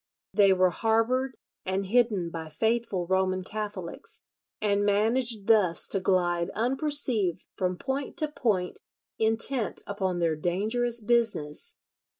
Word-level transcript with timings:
They 0.33 0.51
were 0.51 0.71
harboured 0.71 1.37
and 1.63 1.85
hidden 1.85 2.31
by 2.31 2.49
faithful 2.49 3.05
Roman 3.05 3.43
Catholics, 3.43 4.21
and 4.59 4.83
managed 4.83 5.45
thus 5.45 5.87
to 5.89 5.99
glide 5.99 6.49
unperceived 6.55 7.45
from 7.55 7.77
point 7.77 8.17
to 8.17 8.27
point 8.27 8.79
intent 9.19 9.83
upon 9.85 10.17
their 10.17 10.35
dangerous 10.35 11.01
business. 11.01 11.75